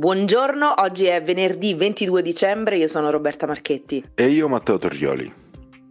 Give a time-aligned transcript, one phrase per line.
[0.00, 4.02] Buongiorno, oggi è venerdì 22 dicembre, io sono Roberta Marchetti.
[4.14, 5.30] E io Matteo Torrioli.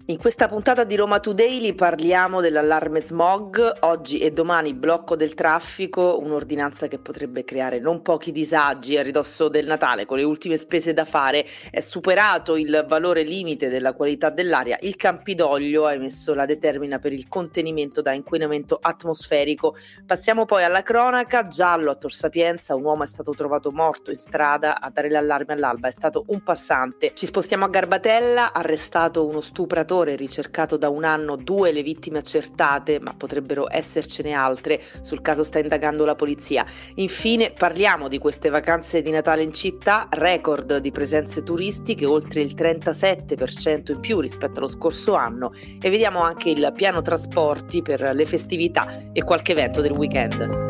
[0.10, 6.18] In questa puntata di Roma Today parliamo dell'allarme smog, oggi e domani blocco del traffico,
[6.20, 10.94] un'ordinanza che potrebbe creare non pochi disagi a ridosso del Natale, con le ultime spese
[10.94, 16.48] da fare è superato il valore limite della qualità dell'aria, il Campidoglio ha emesso la
[16.48, 19.76] determina per il contenimento da inquinamento atmosferico.
[20.08, 24.18] Passiamo poi alla cronaca, giallo a Tor Sapienza, un uomo è stato trovato morto in
[24.18, 27.12] strada a dare l'allarme all'alba, è stato un passante.
[27.14, 32.20] Ci spostiamo a Garbatella, arrestato uno stupratore autore ricercato da un anno due le vittime
[32.20, 34.82] accertate, ma potrebbero essercene altre.
[35.02, 36.66] Sul caso sta indagando la polizia.
[36.96, 42.56] Infine parliamo di queste vacanze di Natale in città, record di presenze turistiche, oltre il
[42.56, 48.26] 37% in più rispetto allo scorso anno e vediamo anche il piano trasporti per le
[48.26, 50.68] festività e qualche evento del weekend.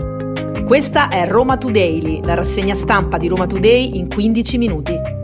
[0.65, 5.18] Questa è Roma Today, la rassegna stampa di Roma Today in 15 minuti.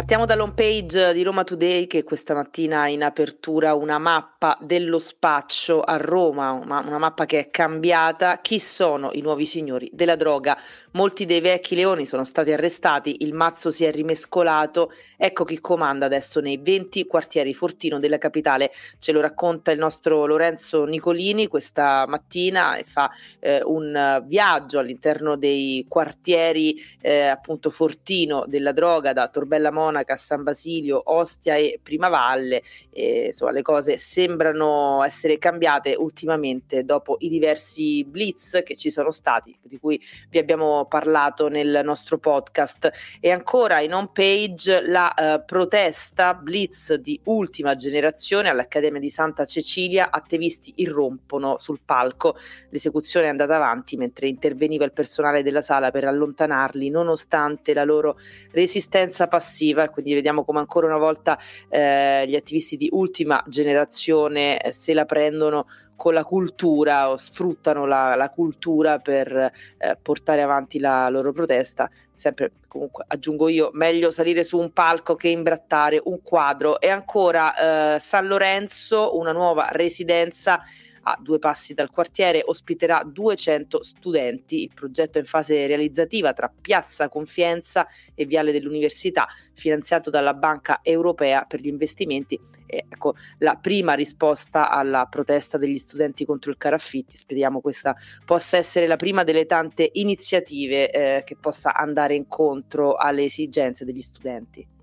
[0.00, 4.98] Partiamo dall'home page di Roma Today che questa mattina ha in apertura una mappa dello
[4.98, 8.38] spaccio a Roma, una, mappa che è cambiata.
[8.40, 10.56] Chi sono i nuovi signori della droga?
[10.92, 14.90] Molti dei vecchi leoni sono stati arrestati, il mazzo si è rimescolato.
[15.18, 18.72] Ecco chi comanda adesso nei 20 quartieri Fortino della capitale.
[18.98, 25.36] Ce lo racconta il nostro Lorenzo Nicolini questa mattina e fa eh, un viaggio all'interno
[25.36, 31.80] dei quartieri eh, appunto Fortino della droga da Torbella Mona Monaca, San Basilio, Ostia e
[31.82, 32.62] Primavalle.
[32.90, 39.10] E, insomma, le cose sembrano essere cambiate ultimamente dopo i diversi blitz che ci sono
[39.10, 42.90] stati, di cui vi abbiamo parlato nel nostro podcast.
[43.20, 49.44] E ancora in home page la uh, protesta blitz di ultima generazione all'Accademia di Santa
[49.44, 50.10] Cecilia.
[50.10, 52.36] Attivisti irrompono sul palco.
[52.70, 58.16] L'esecuzione è andata avanti mentre interveniva il personale della sala per allontanarli, nonostante la loro
[58.52, 64.60] resistenza passiva positiva quindi vediamo come ancora una volta eh, gli attivisti di ultima generazione
[64.60, 65.66] eh, se la prendono
[65.96, 71.90] con la cultura o sfruttano la, la cultura per eh, portare avanti la loro protesta.
[72.14, 76.80] Sempre comunque aggiungo io, meglio salire su un palco che imbrattare un quadro.
[76.80, 80.60] E ancora eh, San Lorenzo, una nuova residenza
[81.02, 84.62] a due passi dal quartiere ospiterà 200 studenti.
[84.62, 90.80] Il progetto è in fase realizzativa tra Piazza Confienza e Viale dell'Università, finanziato dalla Banca
[90.82, 92.38] Europea per gli investimenti.
[92.66, 97.16] ecco la prima risposta alla protesta degli studenti contro il caraffitti.
[97.16, 103.24] Speriamo questa possa essere la prima delle tante iniziative eh, che possa andare incontro alle
[103.24, 104.78] esigenze degli studenti.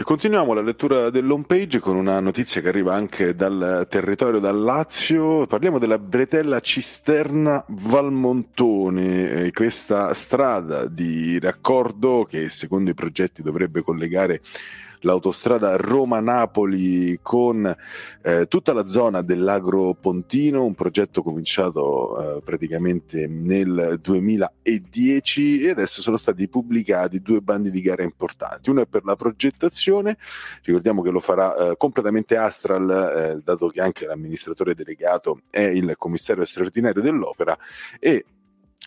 [0.00, 5.44] Continuiamo la lettura dell'home page con una notizia che arriva anche dal territorio dal Lazio.
[5.46, 14.40] Parliamo della bretella cisterna Valmontone, questa strada di raccordo che secondo i progetti dovrebbe collegare
[15.00, 17.74] l'autostrada Roma-Napoli con
[18.22, 26.00] eh, tutta la zona dell'Agro Pontino, un progetto cominciato eh, praticamente nel 2010 e adesso
[26.00, 28.70] sono stati pubblicati due bandi di gara importanti.
[28.70, 30.16] Uno è per la progettazione,
[30.62, 35.94] ricordiamo che lo farà eh, completamente Astral, eh, dato che anche l'amministratore delegato è il
[35.96, 37.56] commissario straordinario dell'opera,
[37.98, 38.24] e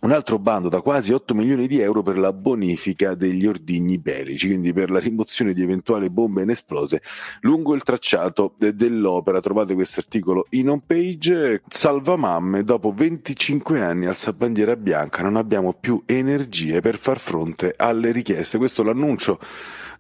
[0.02, 4.48] un altro bando da quasi 8 milioni di euro per la bonifica degli ordigni bellici,
[4.48, 7.02] quindi per la rimozione di eventuali bombe inesplose
[7.42, 9.40] lungo il tracciato de- dell'opera.
[9.40, 11.62] Trovate questo articolo in home page.
[11.68, 17.76] Salva mamme, dopo 25 anni alza bandiera bianca, non abbiamo più energie per far fronte
[17.78, 18.58] alle richieste.
[18.58, 19.40] Questo l'annuncio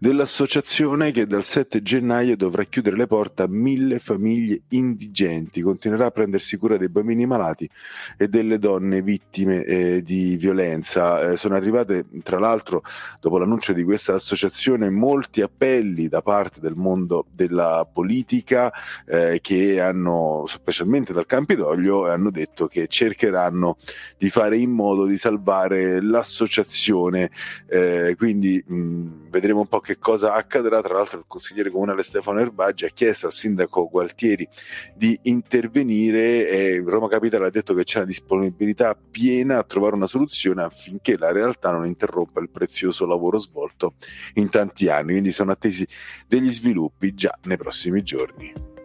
[0.01, 6.09] dell'associazione che dal 7 gennaio dovrà chiudere le porte a mille famiglie indigenti, continuerà a
[6.09, 7.69] prendersi cura dei bambini malati
[8.17, 11.21] e delle donne vittime eh, di violenza.
[11.21, 12.81] Eh, sono arrivate tra l'altro
[13.19, 18.73] dopo l'annuncio di questa associazione molti appelli da parte del mondo della politica
[19.05, 23.77] eh, che hanno, specialmente dal Campidoglio, hanno detto che cercheranno
[24.17, 27.29] di fare in modo di salvare l'associazione.
[27.67, 30.81] Eh, quindi mh, vedremo un po' che che cosa accadrà.
[30.81, 34.47] Tra l'altro il consigliere comunale Stefano Erbaggi ha chiesto al sindaco Gualtieri
[34.95, 40.07] di intervenire e Roma Capitale ha detto che c'è una disponibilità piena a trovare una
[40.07, 43.95] soluzione affinché la realtà non interrompa il prezioso lavoro svolto
[44.35, 45.11] in tanti anni.
[45.11, 45.87] Quindi sono attesi
[46.27, 48.80] degli sviluppi già nei prossimi giorni.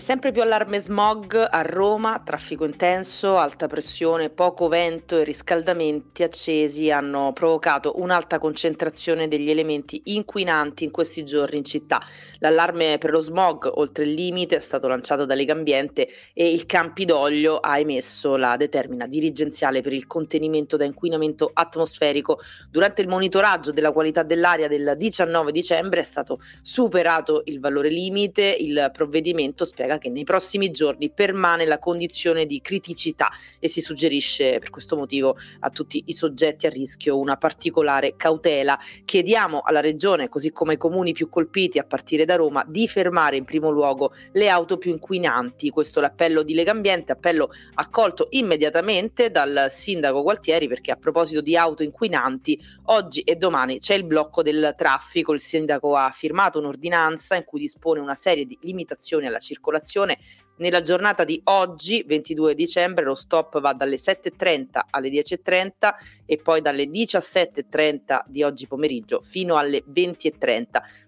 [0.00, 6.90] Sempre più allarme smog a Roma, traffico intenso, alta pressione, poco vento e riscaldamenti accesi
[6.90, 12.00] hanno provocato un'alta concentrazione degli elementi inquinanti in questi giorni in città.
[12.38, 17.58] L'allarme per lo smog oltre il limite è stato lanciato da Legambiente e il Campidoglio
[17.58, 22.40] ha emesso la determina dirigenziale per il contenimento da inquinamento atmosferico.
[22.70, 28.56] Durante il monitoraggio della qualità dell'aria del 19 dicembre è stato superato il valore limite,
[28.58, 34.58] il provvedimento spiega che nei prossimi giorni permane la condizione di criticità e si suggerisce
[34.58, 38.78] per questo motivo a tutti i soggetti a rischio una particolare cautela.
[39.04, 43.36] Chiediamo alla Regione, così come ai comuni più colpiti a partire da Roma, di fermare
[43.36, 45.70] in primo luogo le auto più inquinanti.
[45.70, 51.56] Questo è l'appello di Legambiente, appello accolto immediatamente dal sindaco Gualtieri perché a proposito di
[51.56, 55.32] auto inquinanti oggi e domani c'è il blocco del traffico.
[55.32, 60.18] Il sindaco ha firmato un'ordinanza in cui dispone una serie di limitazioni alla circolazione circolazione.
[60.60, 65.70] Nella giornata di oggi, 22 dicembre, lo stop va dalle 7.30 alle 10.30
[66.26, 70.64] e poi dalle 17.30 di oggi pomeriggio fino alle 20.30.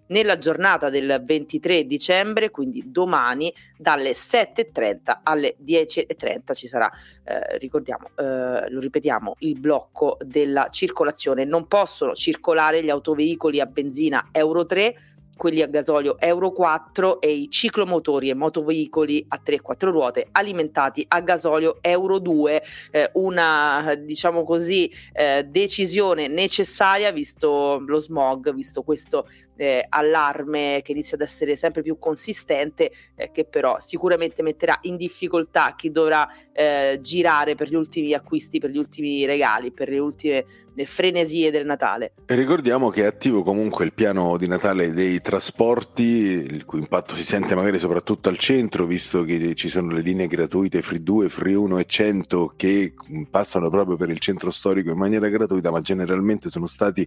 [0.07, 6.91] Nella giornata del 23 dicembre, quindi domani, dalle 7.30 alle 10.30 ci sarà,
[7.23, 11.45] eh, ricordiamo, eh, lo ripetiamo, il blocco della circolazione.
[11.45, 14.95] Non possono circolare gli autoveicoli a benzina Euro 3
[15.37, 20.29] quelli a gasolio Euro 4 e i ciclomotori e motoveicoli a 3 e 4 ruote
[20.33, 28.53] alimentati a gasolio Euro 2, eh, una diciamo così eh, decisione necessaria visto lo smog,
[28.55, 29.27] visto questo
[29.63, 34.97] eh, allarme che inizia ad essere sempre più consistente, eh, che però sicuramente metterà in
[34.97, 40.01] difficoltà chi dovrà eh, girare per gli ultimi acquisti, per gli ultimi regali, per le
[40.01, 40.45] ultime
[40.75, 42.13] le frenesie del Natale.
[42.27, 47.23] Ricordiamo che è attivo comunque il piano di Natale dei trasporti, il cui impatto si
[47.23, 51.55] sente magari soprattutto al centro, visto che ci sono le linee gratuite Free 2, Free
[51.55, 52.95] 1 e 100 che
[53.31, 57.07] passano proprio per il centro storico in maniera gratuita, ma generalmente sono stati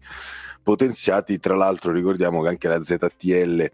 [0.61, 1.39] potenziati.
[1.39, 3.71] Tra l'altro ricordiamo che anche la ZTL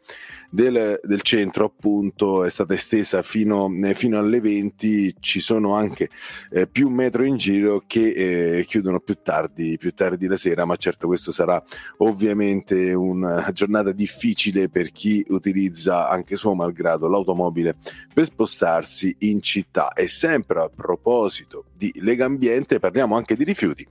[0.52, 6.10] del, del centro appunto è stata estesa fino, eh, fino alle 20, ci sono anche
[6.52, 10.76] eh, più metro in giro che eh, chiudono più tardi, più tardi la sera, ma
[10.76, 11.62] certo questo sarà
[11.98, 17.78] ovviamente una giornata difficile per chi utilizza anche suo malgrado l'automobile
[18.14, 19.94] per spostarsi in città.
[19.94, 23.88] E sempre a proposito di Lega Ambiente parliamo anche di rifiuti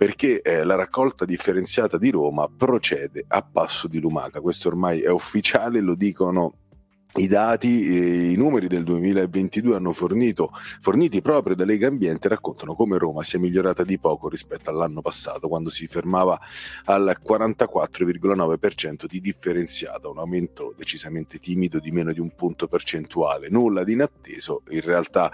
[0.00, 4.40] perché eh, la raccolta differenziata di Roma procede a passo di lumaca.
[4.40, 6.54] Questo ormai è ufficiale, lo dicono
[7.16, 12.74] i dati e i numeri del 2022 hanno fornito, forniti proprio da Lega Ambiente raccontano
[12.74, 16.38] come Roma sia migliorata di poco rispetto all'anno passato, quando si fermava
[16.84, 23.82] al 44,9% di differenziata, un aumento decisamente timido di meno di un punto percentuale, nulla
[23.82, 24.62] di inatteso.
[24.70, 25.32] In realtà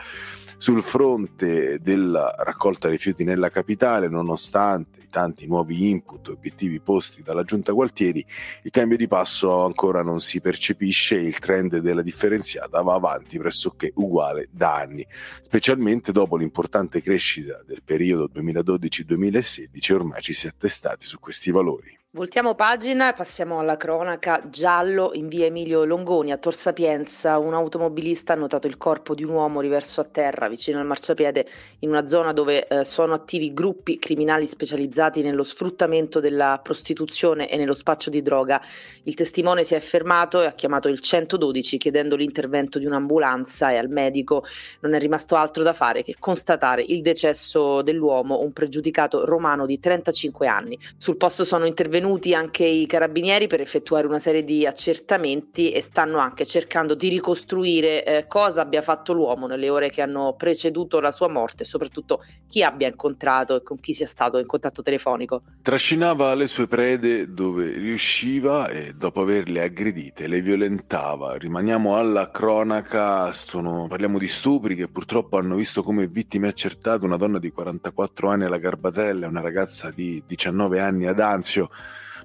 [0.56, 7.22] sul fronte della raccolta rifiuti nella capitale, nonostante i tanti nuovi input e obiettivi posti
[7.22, 8.24] dalla Giunta Gualtieri,
[8.62, 13.38] il cambio di passo ancora non si percepisce il trend trend della differenziata va avanti
[13.38, 15.06] pressoché uguale da anni,
[15.42, 21.96] specialmente dopo l'importante crescita del periodo 2012-2016 ormai ci si è attestati su questi valori.
[22.16, 24.48] Voltiamo pagina e passiamo alla cronaca.
[24.48, 27.36] Giallo in via Emilio Longoni a Tor Sapienza.
[27.36, 31.46] Un automobilista ha notato il corpo di un uomo riverso a terra vicino al marciapiede
[31.80, 37.58] in una zona dove eh, sono attivi gruppi criminali specializzati nello sfruttamento della prostituzione e
[37.58, 38.62] nello spaccio di droga.
[39.02, 43.76] Il testimone si è fermato e ha chiamato il 112 chiedendo l'intervento di un'ambulanza e
[43.76, 44.42] al medico
[44.80, 49.78] non è rimasto altro da fare che constatare il decesso dell'uomo, un pregiudicato romano di
[49.78, 50.78] 35 anni.
[50.96, 55.82] Sul posto sono intervenuti intervenuti anche i carabinieri per effettuare una serie di accertamenti e
[55.82, 61.00] stanno anche cercando di ricostruire eh, cosa abbia fatto l'uomo nelle ore che hanno preceduto
[61.00, 64.82] la sua morte e soprattutto chi abbia incontrato e con chi sia stato in contatto
[64.82, 65.42] telefonico.
[65.62, 71.36] Trascinava le sue prede dove riusciva e dopo averle aggredite le violentava.
[71.36, 77.16] Rimaniamo alla cronaca, sono, parliamo di stupri che purtroppo hanno visto come vittime accertate una
[77.16, 81.68] donna di 44 anni alla Garbatella e una ragazza di 19 anni ad Anzio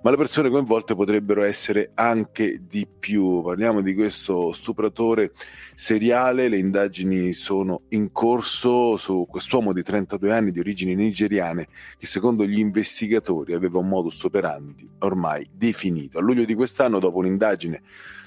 [0.03, 3.41] ma le persone coinvolte potrebbero essere anche di più.
[3.43, 5.31] Parliamo di questo stupratore
[5.75, 11.67] seriale, le indagini sono in corso su quest'uomo di 32 anni di origini nigeriane
[11.97, 16.17] che secondo gli investigatori aveva un modus operandi ormai definito.
[16.17, 17.81] A luglio di quest'anno, dopo un'indagine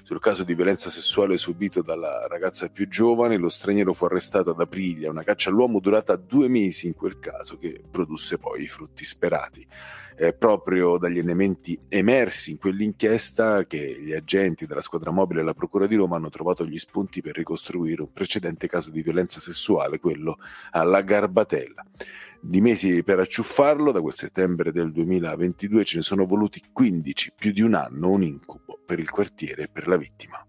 [0.04, 4.60] sul caso di violenza sessuale subito dalla ragazza più giovane, lo straniero fu arrestato ad
[4.60, 9.02] Aprilia, una caccia all'uomo durata due mesi in quel caso che produsse poi i frutti
[9.02, 9.66] sperati.
[10.16, 15.86] Eh, proprio dagli elementi emersi in quell'inchiesta che gli agenti della squadra mobile della Procura
[15.86, 20.36] di Roma hanno trovato gli spunti per ricostruire un precedente caso di violenza sessuale, quello
[20.70, 21.84] alla Garbatella.
[22.46, 27.52] Di mesi per acciuffarlo, da quel settembre del 2022 ce ne sono voluti 15, più
[27.52, 30.46] di un anno, un incubo per il quartiere e per la vittima.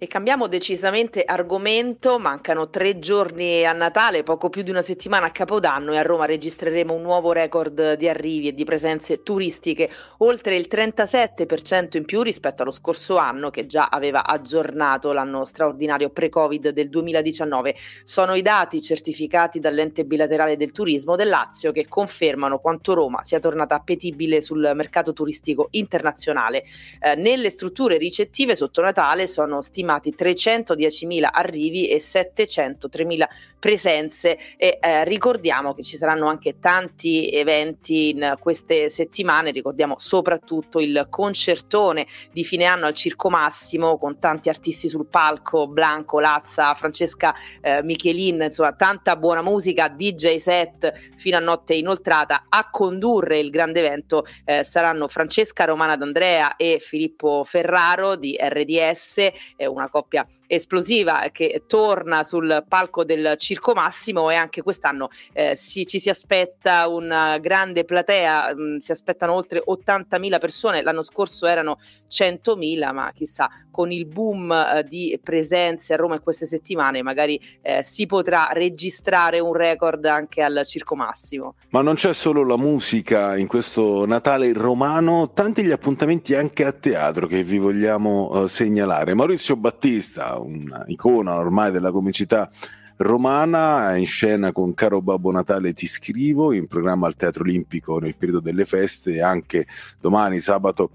[0.00, 5.30] E cambiamo decisamente argomento, mancano tre giorni a Natale, poco più di una settimana a
[5.32, 10.54] Capodanno e a Roma registreremo un nuovo record di arrivi e di presenze turistiche, oltre
[10.54, 16.68] il 37% in più rispetto allo scorso anno che già aveva aggiornato l'anno straordinario pre-Covid
[16.68, 17.74] del 2019.
[18.04, 23.40] Sono i dati certificati dall'ente bilaterale del turismo del Lazio che confermano quanto Roma sia
[23.40, 26.62] tornata appetibile sul mercato turistico internazionale.
[27.00, 33.26] Eh, nelle strutture ricettive sotto Natale sono stimate stimati 310.000 arrivi e 703.000
[33.58, 40.78] presenze e eh, ricordiamo che ci saranno anche tanti eventi in queste settimane, ricordiamo soprattutto
[40.78, 46.74] il concertone di fine anno al Circo Massimo con tanti artisti sul palco, Blanco, Lazza,
[46.74, 52.46] Francesca eh, Michelin, insomma tanta buona musica, DJ set fino a notte inoltrata.
[52.48, 59.18] A condurre il grande evento eh, saranno Francesca Romana D'Andrea e Filippo Ferraro di RDS,
[59.56, 65.54] eh, una coppia esplosiva che torna sul palco del Circo Massimo e anche quest'anno eh,
[65.54, 71.02] si, ci si aspetta una grande platea, mh, mm, si aspettano oltre 80.000 persone, l'anno
[71.02, 71.78] scorso erano
[72.10, 77.40] 100.000, ma chissà, con il boom eh, di presenze a Roma in queste settimane magari
[77.62, 81.54] eh, si potrà registrare un record anche al Circo Massimo.
[81.70, 86.72] Ma non c'è solo la musica in questo Natale romano, tanti gli appuntamenti anche a
[86.72, 89.14] teatro che vi vogliamo eh, segnalare.
[89.14, 92.50] Maurizio Battista, un'icona ormai della comicità
[92.98, 98.16] romana, in scena con Caro Babbo Natale Ti scrivo, in programma al Teatro Olimpico nel
[98.16, 99.66] periodo delle feste e anche
[100.00, 100.90] domani sabato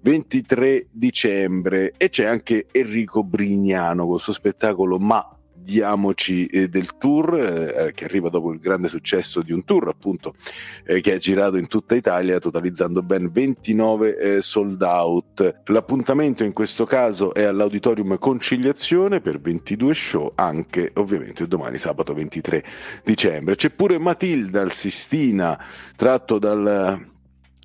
[0.00, 1.92] 23 dicembre.
[1.96, 5.35] E c'è anche Enrico Brignano col suo spettacolo Ma
[5.66, 10.36] diamoci eh, del tour eh, che arriva dopo il grande successo di un tour appunto
[10.84, 15.62] eh, che ha girato in tutta Italia totalizzando ben 29 eh, sold out.
[15.64, 22.62] L'appuntamento in questo caso è all'Auditorium Conciliazione per 22 show anche ovviamente domani sabato 23
[23.02, 23.56] dicembre.
[23.56, 25.58] C'è pure Matilda al Sistina
[25.96, 27.14] tratto dal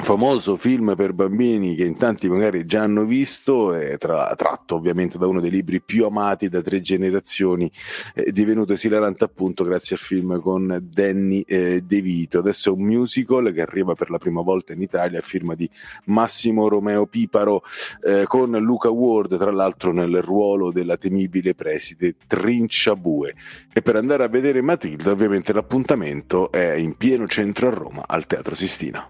[0.03, 5.17] famoso film per bambini che in tanti magari già hanno visto, è tra, tratto ovviamente
[5.17, 7.71] da uno dei libri più amati da tre generazioni,
[8.13, 12.39] è divenuto esilarante appunto grazie al film con Danny eh, De Vito.
[12.39, 15.69] Adesso è un musical che arriva per la prima volta in Italia a firma di
[16.05, 17.61] Massimo Romeo Piparo
[18.03, 23.35] eh, con Luca Ward, tra l'altro nel ruolo della temibile preside Trinciabue.
[23.73, 28.25] E per andare a vedere Matilda ovviamente l'appuntamento è in pieno centro a Roma al
[28.25, 29.07] Teatro Sistina.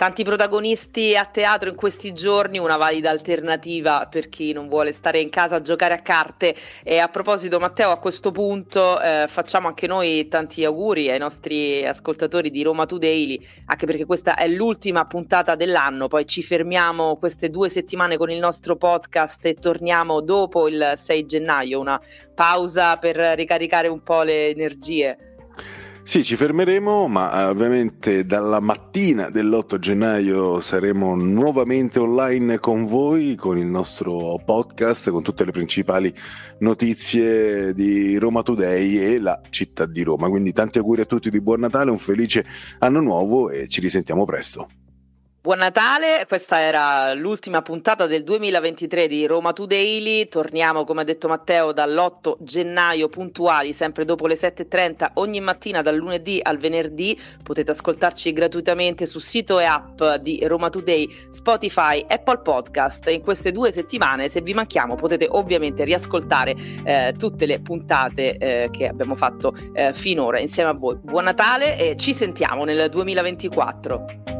[0.00, 5.20] Tanti protagonisti a teatro in questi giorni, una valida alternativa per chi non vuole stare
[5.20, 6.56] in casa a giocare a carte.
[6.82, 11.86] E a proposito, Matteo, a questo punto eh, facciamo anche noi tanti auguri ai nostri
[11.86, 16.08] ascoltatori di Roma Today, anche perché questa è l'ultima puntata dell'anno.
[16.08, 21.26] Poi ci fermiamo queste due settimane con il nostro podcast e torniamo dopo il 6
[21.26, 22.00] gennaio, una
[22.34, 25.18] pausa per ricaricare un po' le energie.
[26.10, 33.36] Sì, ci fermeremo, ma eh, ovviamente dalla mattina dell'8 gennaio saremo nuovamente online con voi,
[33.36, 36.12] con il nostro podcast, con tutte le principali
[36.58, 40.28] notizie di Roma Today e la città di Roma.
[40.28, 42.44] Quindi tanti auguri a tutti di buon Natale, un felice
[42.80, 44.79] anno nuovo e ci risentiamo presto.
[45.42, 50.28] Buon Natale, questa era l'ultima puntata del 2023 di Roma Today.
[50.28, 55.96] Torniamo, come ha detto Matteo, dall'8 gennaio puntuali, sempre dopo le 7.30, ogni mattina dal
[55.96, 57.18] lunedì al venerdì.
[57.42, 63.08] Potete ascoltarci gratuitamente su sito e app di Roma Today, Spotify, Apple Podcast.
[63.08, 66.54] In queste due settimane, se vi manchiamo, potete ovviamente riascoltare
[66.84, 70.98] eh, tutte le puntate eh, che abbiamo fatto eh, finora insieme a voi.
[71.00, 74.39] Buon Natale e ci sentiamo nel 2024.